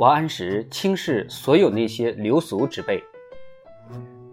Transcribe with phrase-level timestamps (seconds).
[0.00, 3.04] 王安石轻视所有那些流俗之辈，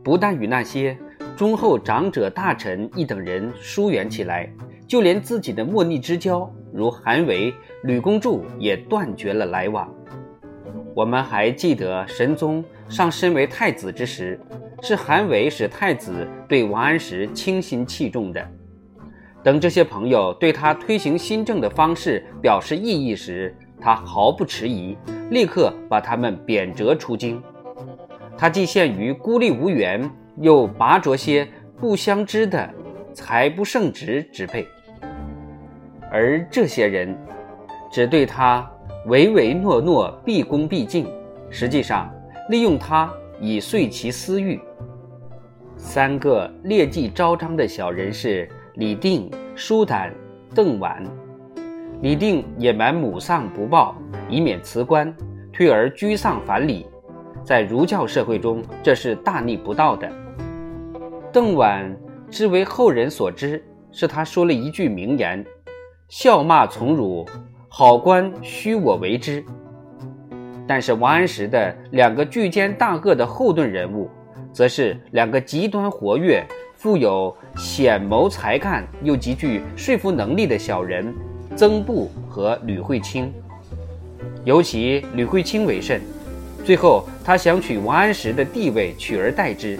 [0.02, 0.98] 不但与那些
[1.36, 4.50] 忠厚长者大臣一等人疏远起来，
[4.88, 7.54] 就连自己的莫逆之交，如韩维、
[7.84, 9.94] 吕公著也断绝了来往。
[10.96, 14.40] 我们还记得神宗上身为太子之时，
[14.82, 18.42] 是韩维使太子对王安石倾心器重的。
[19.44, 24.98] 等这些朋友对他推行新政的方式表示异议时，他毫不迟疑，
[25.30, 27.42] 立刻把他们贬谪出京。
[28.38, 31.48] 他既限于孤立无援，又拔擢些
[31.80, 32.70] 不相知的
[33.14, 34.68] 才不胜职之辈，
[36.12, 37.18] 而这些人
[37.92, 38.70] 只对他
[39.08, 41.08] 唯唯诺诺、毕恭毕敬，
[41.50, 42.14] 实际上
[42.50, 44.60] 利用他以遂其私欲。
[45.76, 48.50] 三个劣迹昭彰的小人是。
[48.78, 50.14] 李定、舒胆、
[50.54, 51.04] 邓婉，
[52.02, 53.96] 李定隐瞒母丧不报，
[54.30, 55.12] 以免辞官，
[55.52, 56.86] 退而居丧反礼，
[57.44, 60.08] 在儒教社会中，这是大逆不道的。
[61.34, 61.92] 邓琬
[62.30, 65.44] 之为后人所知，是他说了一句名言
[66.08, 67.26] ：“笑骂从辱，
[67.68, 69.44] 好官须我为之。”
[70.68, 74.08] 但是王安石的两个巨奸大恶的后盾人物，
[74.54, 76.46] 则是两个极端活跃。
[76.76, 81.12] 富有显谋才干又极具说服能力的小人
[81.58, 83.34] 曾布和吕惠卿，
[84.46, 86.00] 尤其吕惠卿为甚。
[86.64, 89.80] 最后，他想取王安石的地位取而代之，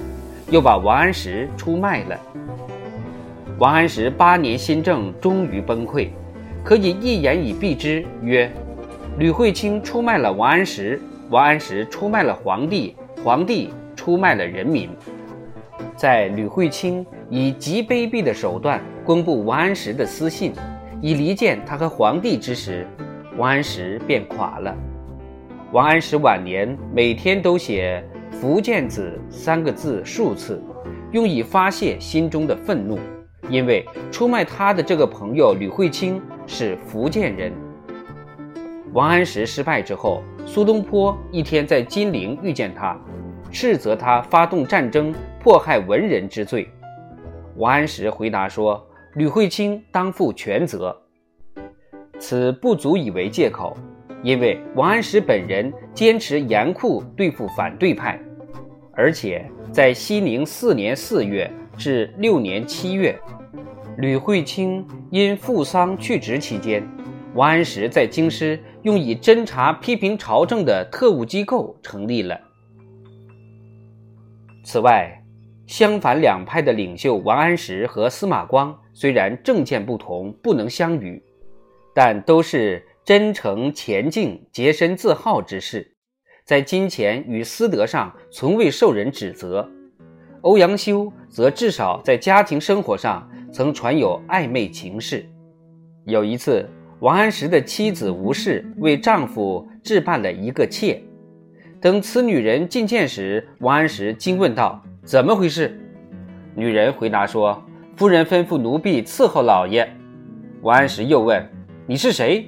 [0.50, 2.20] 又把王安石出卖了。
[3.60, 6.08] 王安石八年新政终于崩溃，
[6.64, 8.52] 可以一言以蔽之曰：
[9.20, 14.90] 吕惠卿出卖了王安石，王安石出卖了皇帝，皇帝出卖了人民。
[15.96, 20.54] 在吕惠卿以极卑鄙的手段公布王安石的私信，
[21.02, 22.88] 以离间他和皇帝之时，
[23.38, 24.76] 王安石便垮了。
[25.72, 30.62] 王安石晚年每天都写“福建子”三个字数次，
[31.12, 32.98] 用以发泄心中的愤怒，
[33.50, 37.54] 因为出卖他的这个朋友吕惠卿是福建人。
[38.94, 42.98] 王安石失败之后，苏东坡一天在金陵遇见他。
[43.52, 46.68] 斥责他发动战争、迫害文人之罪。
[47.56, 48.86] 王安石回答说
[49.18, 50.96] ：“吕惠卿当负全责。”
[52.20, 53.78] 此不足以为借口，
[54.24, 58.20] 因为王安石本人坚持严酷对付反对派，
[58.94, 63.16] 而且在熙宁四年四月至六年七月，
[63.98, 66.84] 吕惠卿因赴丧去职期间，
[67.36, 72.40] 王安石在京师用以侦查批评朝政的特务机构成立了。
[74.64, 75.24] 此外，
[75.68, 81.22] 相反两派的领袖王安石和司马光虽然政见不同，不能相与，
[81.94, 85.96] 但都是真诚前进、洁身自好之士，
[86.46, 89.70] 在金钱与私德上从未受人指责。
[90.42, 95.26] 欧阳修则至少在家庭生活上曾传有暧昧情事。
[96.06, 96.66] 有一次，
[97.02, 101.02] 王安石的妻子吴氏为丈夫置办了一个妾。
[101.82, 105.80] 等此女人觐见时，王安石惊问道：“怎么回事？”
[106.54, 107.64] 女人回答说
[107.96, 109.90] ：“夫人吩咐奴婢伺候老爷。”
[110.62, 111.42] 王安石又问
[111.88, 112.46] ：“你是谁？”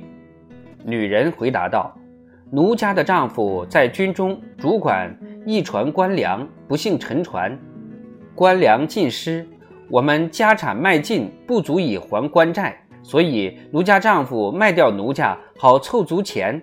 [0.83, 1.97] 女人回答道
[2.51, 7.57] ：“奴家的丈夫在军中主管一船官粮，不幸沉船，
[8.35, 9.47] 官粮尽失，
[9.89, 16.61] 我们家产卖尽，不足以还官债，所以奴家丈夫卖掉奴家，好凑足钱。”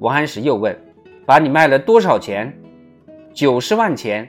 [0.00, 0.74] 王安石又问
[1.26, 2.50] ：“把你卖了多少钱
[3.32, 4.28] ？”“九十万钱。”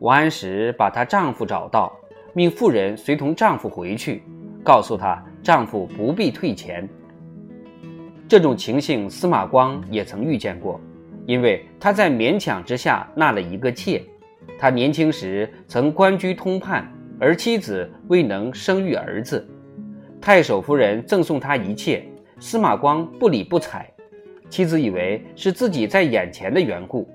[0.00, 1.92] 王安石把她丈夫找到，
[2.32, 4.22] 命妇人随同丈夫回去，
[4.62, 6.88] 告诉她丈夫不必退钱。
[8.26, 10.80] 这种情形，司马光也曾遇见过，
[11.26, 14.02] 因为他在勉强之下纳了一个妾。
[14.58, 19.46] 他年轻时曾官居通判，而妻子未能生育儿子，
[20.20, 22.04] 太守夫人赠送他一切，
[22.40, 23.88] 司马光不理不睬。
[24.48, 27.08] 妻子以为是自己在眼前的缘故。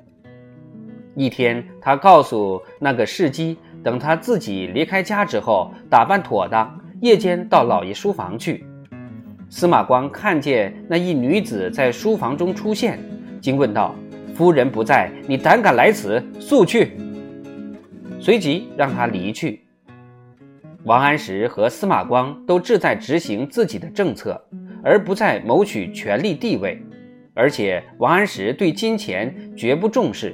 [1.19, 8.63] 一天，他告诉那个侍姬，等他自己离开家之后，打扮妥当，夜间到老爷书房去。
[9.49, 12.97] 司马光看见那一女子在书房中出现，
[13.41, 13.93] 惊问道
[14.33, 16.23] ：“夫人不在，你胆敢来此？
[16.39, 16.93] 速去！”
[18.21, 19.65] 随即让他离去。
[20.85, 24.41] 王安石和司马光都志在执行自己的政策，
[24.81, 26.81] 而不在谋取权力地位。
[27.33, 30.33] 而且王安石对金钱绝不重视，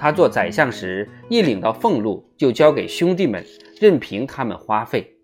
[0.00, 3.44] 他做宰相时一领到俸禄就交给兄弟们，
[3.78, 5.14] 任凭他们花费。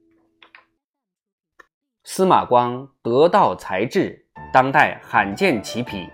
[2.04, 6.06] 司马光得道才智，当代罕见其匹，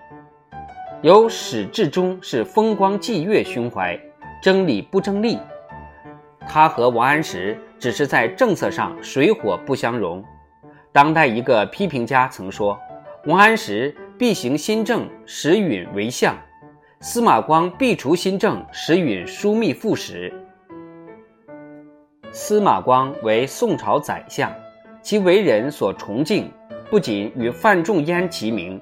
[1.03, 3.99] 由始至终是风光霁月胸怀，
[4.41, 5.41] 争理不争利。
[6.49, 10.25] 他和王安石只是在政策上水火不相容。
[10.93, 12.79] 当代一个批评家曾说
[13.26, 16.37] ：“王安石必行新政，使允为相；
[17.04, 20.32] 司马光必除新政，使允枢密副使。”
[22.31, 24.49] 司马光为宋朝宰相，
[25.02, 26.49] 其为人所崇敬，
[26.88, 28.81] 不仅与范仲淹齐名，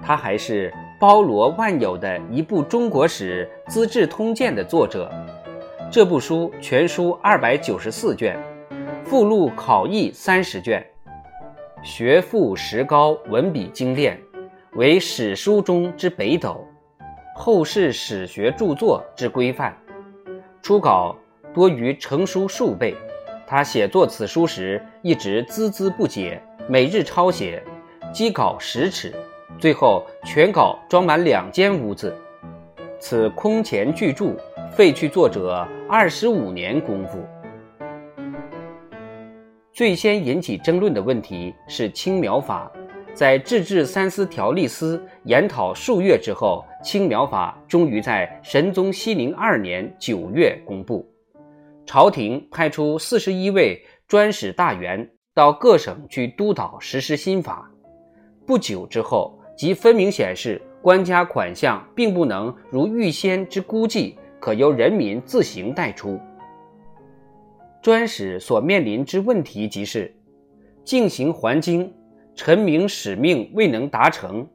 [0.00, 0.70] 他还是。
[1.00, 5.10] 包罗万有的一部中国史《资治通鉴》的作者，
[5.90, 8.38] 这部书全书二百九十四卷，
[9.02, 10.86] 附录考异三十卷，
[11.82, 14.20] 学富识高，文笔精炼，
[14.74, 16.62] 为史书中之北斗，
[17.42, 19.74] 后世史学著作之规范。
[20.60, 21.16] 初稿
[21.54, 22.94] 多于成书数倍。
[23.46, 26.38] 他写作此书时，一直孜孜不解，
[26.68, 27.64] 每日抄写，
[28.12, 29.14] 积稿十尺。
[29.58, 32.14] 最后全稿装满两间屋子，
[32.98, 34.36] 此空前巨著，
[34.70, 37.26] 废去作者二十五年功夫。
[39.72, 42.70] 最先引起争论的问题是青苗法，
[43.20, 51.06] 在制治三司条例司研讨数月之后，青苗法终于在神宗熙宁二年九月公布。
[51.84, 53.78] 朝廷派出四十一位
[54.08, 57.70] 专使大员到各省去督导实施新法。
[58.46, 59.38] 不久之后。
[59.54, 66.18] 即分明显示，官家款项并不能如预先之估计，可由人民自行贷出。
[67.82, 70.10] 专使所面临之问题即是：
[70.82, 71.92] 进行还京，
[72.34, 74.46] 臣明使命未能达成，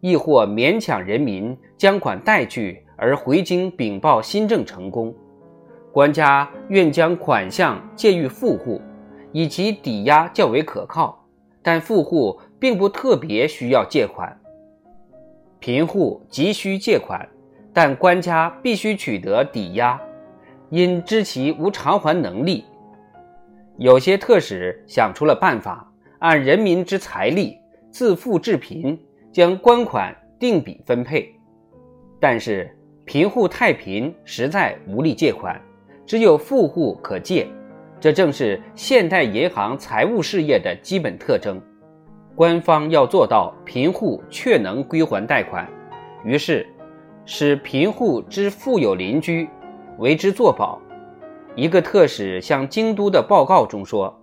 [0.00, 5.14] 亦或勉强人民将款贷去而回京禀报新政成功，
[5.92, 8.80] 官家愿将款项借予富户，
[9.32, 11.24] 以其抵押较为可靠，
[11.62, 14.38] 但富户并不特别需要借款。
[15.58, 17.28] 贫户急需借款，
[17.72, 20.00] 但官家必须取得抵押，
[20.68, 22.64] 因知其无偿还能力。
[23.76, 25.89] 有些特使想出了办法，
[26.20, 27.58] 按人民之财力，
[27.90, 28.98] 自富至贫，
[29.32, 31.34] 将官款定比分配。
[32.20, 32.70] 但是
[33.06, 35.58] 贫户太贫，实在无力借款，
[36.04, 37.48] 只有富户可借。
[37.98, 41.58] 这正是现代银行财务事业的基本特征。
[42.34, 45.66] 官方要做到贫户确能归还贷款，
[46.22, 46.66] 于是
[47.24, 49.48] 使贫户之富有邻居
[49.96, 50.78] 为之作保。
[51.56, 54.19] 一个特使向京都的报告中说，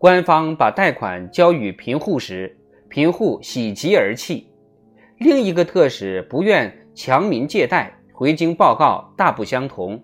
[0.00, 2.56] 官方把贷款交予贫户时，
[2.88, 4.46] 贫户喜极而泣。
[5.18, 10.02] 另一个特使不愿强民借贷，回京报告大不相同。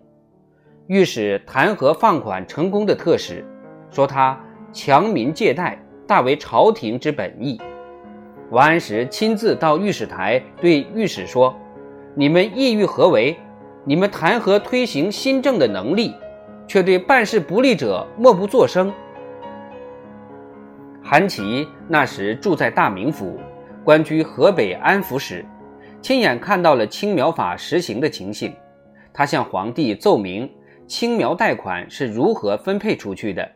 [0.89, 3.43] 御史弹劾放款成功的特使，
[3.91, 4.39] 说他
[4.71, 5.83] 强民借贷。
[6.07, 7.59] 大为朝廷之本意。
[8.51, 11.57] 王安石亲自到御史台对御史说
[12.15, 13.35] ：“你们意欲何为？
[13.85, 16.15] 你们弹劾推行新政的能力，
[16.69, 18.93] 却对办事不力者默不作声？”
[21.09, 23.39] 韩琦那时住在大名府，
[23.85, 25.47] 官居河北安抚使，
[26.03, 28.53] 亲眼看到了青苗法实行的情形。
[29.13, 30.51] 他向皇帝奏明
[30.89, 33.49] 青苗贷款是如何分配出去的。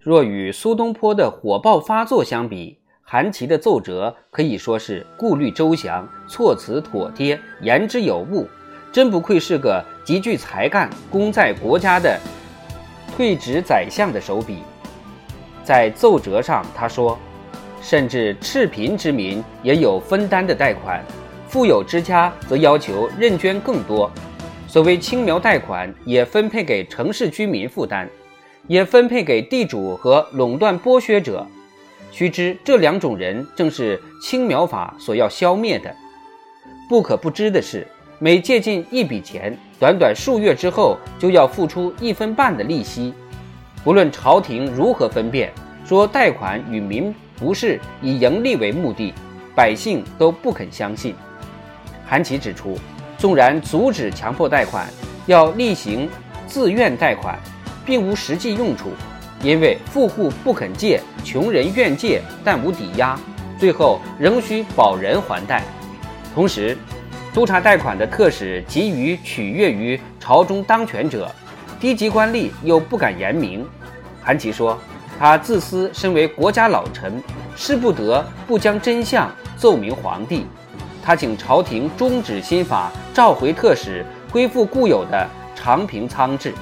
[0.00, 8.48] 若与苏东坡的火爆发作相比，韩琦的奏折可以说是顾虑周详、措辞妥帖、言之有物，
[8.90, 12.18] 真不愧是个极具才干、功在国家的
[13.16, 14.64] 退职宰相的手笔。
[15.64, 17.18] 在奏折上，他说
[17.82, 21.04] ：“甚至赤贫之民也有分担的贷款，
[21.48, 24.10] 富有之家则要求认捐更多。
[24.66, 28.08] 所谓青苗贷款，也分配给城市居民负担。”
[28.66, 31.44] 也分配给地主和垄断剥削者。
[32.12, 35.92] 须知这两种人正是青苗法所要消灭的。
[36.88, 37.84] 不可不知的是，
[38.20, 43.12] 每借进一笔钱，短短数月之后就要付出一分半的利息。
[43.82, 45.52] 不论朝廷如何分辨，
[45.86, 49.14] 说贷款与民不是以盈利为目的，
[49.54, 51.14] 百姓都不肯相信。
[52.06, 52.78] 韩琦指出，
[53.16, 54.86] 纵然阻止强迫贷款，
[55.26, 56.08] 要例行
[56.46, 57.38] 自愿贷款。
[57.82, 58.90] 并无实际用处，
[59.42, 63.18] 因为富户不肯借，穷人愿借但无抵押，
[63.58, 65.64] 最后仍需保人还贷。
[66.32, 66.76] 同时，
[67.34, 71.34] 督察贷款的特使急于取悦于朝中当权者，
[71.80, 73.66] 低级官吏又不敢言明。
[74.22, 74.78] 韩琦说
[75.18, 77.22] ：“他自私，身为国家老臣，
[77.56, 80.46] 势不得不将真相奏明皇帝。
[81.02, 86.52] 他请朝廷终止新法，召回特使，恢复固有的长平仓制。”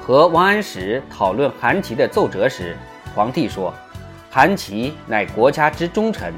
[0.00, 2.76] 和王安石讨论韩琦的奏折时，
[3.16, 3.74] 皇帝说
[4.30, 6.32] ：“韩琦乃国家之忠臣，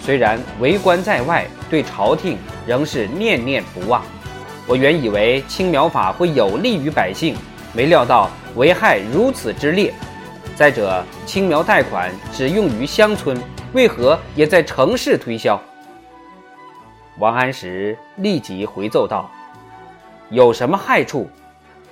[0.00, 4.00] 虽然为官在外，对朝廷仍是念念不忘。
[4.66, 7.36] 我原以为青苗法会有利于百姓，
[7.72, 9.94] 没料到危害如此之烈。
[10.54, 13.40] 再者，青苗贷款只用于乡村，
[13.72, 15.60] 为何也在城市推销？
[17.18, 19.30] 王安石立即回奏道
[20.30, 21.30] ：“有什么害处？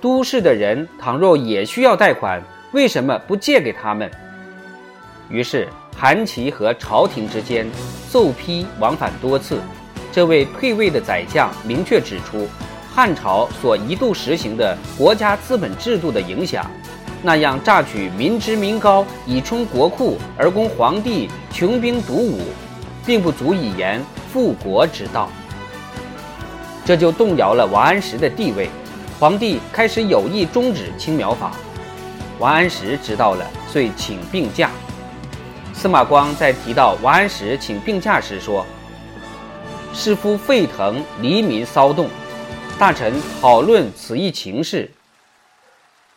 [0.01, 4.09] 都市的人倘若也需要贷款，为什么不借给他们？”
[5.29, 5.67] 于是。
[5.97, 7.65] 韩琦和朝廷之间
[8.09, 9.61] 奏批往返多次，
[10.15, 12.47] 这位退位的宰相明确指出，
[12.89, 16.65] 汉朝所一度实行的国家资本制度的影响，
[17.21, 22.39] 那样榨取民脂民膏以充国库而供皇帝穷兵黩武，
[23.05, 25.27] 并不足以言富国之道。
[26.85, 28.69] 这就动摇了王安石的地位，
[29.19, 31.51] 皇帝开始有意终止青苗法。
[32.39, 34.71] 王安石知道了，遂请病假。
[35.73, 38.65] 司马光在提到王安石请病假时说
[39.97, 42.09] ：“事夫沸腾，黎民骚动，
[42.77, 44.91] 大臣讨论此一情势。”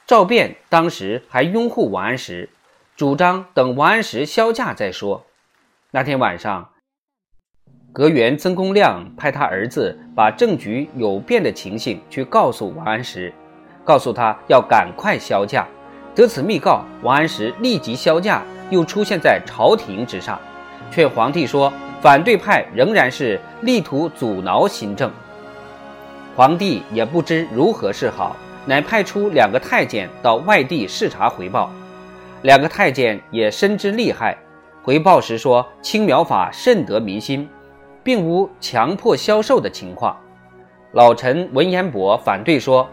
[0.04, 2.50] 赵卞当时还拥护王安石，
[2.96, 5.24] 主张等王安石销假再说。
[5.92, 6.70] 那天晚上，
[7.92, 13.32] 阁员曾公亮派他儿子把政局有变的情形去告诉王安石，
[13.84, 15.64] 告诉他要赶快销假。
[16.16, 18.42] 得此密告，王安石立即销假。
[18.70, 20.38] 又出现在朝廷之上，
[20.90, 25.10] 劝皇帝说：“反对派仍然是力图阻挠新政。”
[26.36, 31.70] 皇帝也不知如何是好，乃派出两个太监到外地视察回报。
[32.42, 34.36] 两个太监也深知利害，
[34.82, 37.48] 回报时说：“青苗法甚得民心，
[38.04, 40.16] 并无强迫销售的情况。”
[40.92, 42.88] 老臣文彦博反对说：“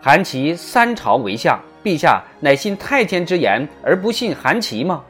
[0.00, 5.02] 韩琦三朝为相。”陛下乃信太监之言而不信韩琦吗？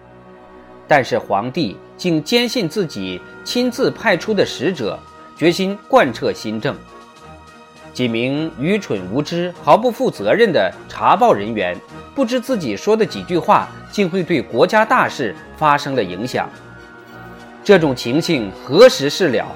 [0.90, 4.98] 但是皇帝竟坚信自己亲自派出的使者，
[5.36, 6.74] 决心贯彻新政。
[7.92, 11.78] 几名愚蠢无知、毫不负责任的查报人员，
[12.12, 16.50] 不知自己说的几句话，竟会对国家大事发生了影响。
[17.62, 19.46] 这种情形何时是了？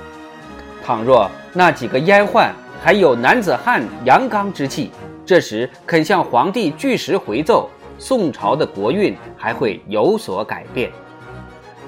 [0.85, 2.49] 倘若那几个阉宦
[2.81, 4.93] 还有男子汉阳刚之气，
[5.27, 10.93] 这时肯向皇帝据实回奏，宋朝的国运还会有所改变。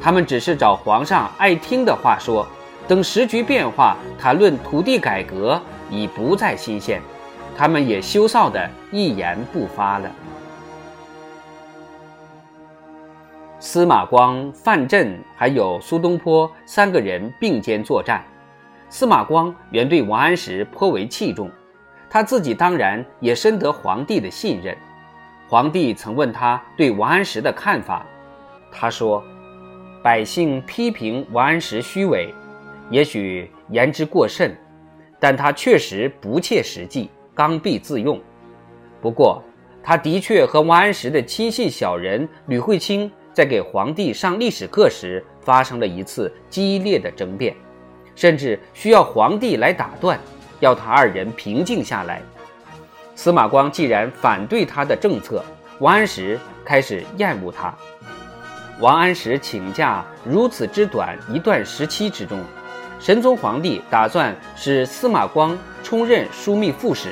[0.00, 2.46] 他们只是找皇上爱听的话说，
[2.86, 5.60] 等时局变化，谈论土地改革
[5.90, 7.02] 已不再新鲜，
[7.56, 10.10] 他们也羞臊的一言不发了。
[13.58, 18.22] 司马光、范镇还有苏东坡三个人并肩作战，
[18.88, 21.50] 司马光原对王安石颇为器重。
[22.08, 24.76] 他自己当然也深得皇帝的信任。
[25.48, 28.06] 皇帝曾问他对王安石的看法，
[28.70, 29.22] 他说
[30.06, 32.32] ：“百姓批评王安石虚伪，
[32.90, 34.56] 也许言之过甚，
[35.18, 38.20] 但他确实不切实际，刚愎自用。
[39.02, 39.42] 不过，
[39.82, 47.52] 他的确和王安石的亲信小人吕惠卿在给皇帝上历史课时发生了一次激烈的争辩，
[48.14, 50.16] 甚至需要皇帝来打断。”
[50.60, 52.22] 要他二人平静下来。
[53.16, 55.44] 司马光既然反对他的政策，
[55.80, 57.74] 王安石开始厌恶他。
[58.78, 62.38] 王安石请假如此之短一段时期之中，
[63.00, 67.08] 神宗皇帝打算使司马光充任枢密副使。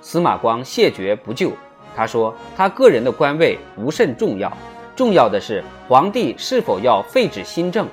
[0.00, 1.52] 司马光谢绝不就，
[1.94, 4.50] 他说他个人的官位无甚重要，
[4.96, 7.86] 重要的是皇帝是否要废止新政。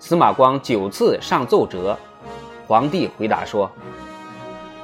[0.00, 1.96] 司马光九次上奏折。
[2.66, 3.70] 皇帝回答说：“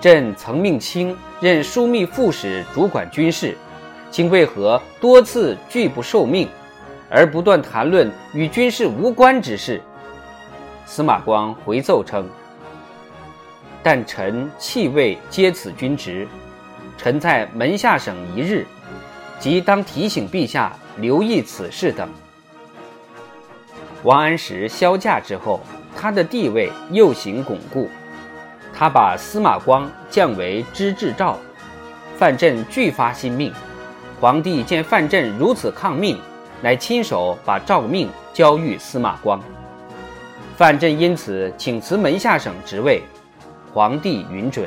[0.01, 3.59] 朕曾命卿任枢密副使，主管军事，
[4.13, 6.49] 卿为何多次拒不受命，
[7.15, 9.81] 而不断谈论与军事无关之事？”
[10.85, 12.29] 司马光回奏称
[13.83, 16.27] ：“但臣弃位接此君职，
[16.99, 18.67] 臣在门下省一日，
[19.39, 22.09] 即当提醒陛下留意此事等。”
[24.03, 25.61] 王安石销假之后。
[25.97, 27.89] 他的地位又行巩固，
[28.77, 31.39] 他把司马光降为知制诏，
[32.19, 33.53] 范镇拒发新命。
[34.21, 36.19] 皇帝见范镇如此抗命，
[36.65, 39.39] 乃亲手把诏命交予司马光。
[40.57, 43.03] 范镇因此请辞门下省职位，
[43.75, 44.67] 皇帝允准。